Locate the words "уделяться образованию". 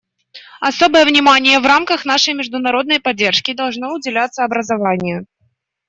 3.93-5.27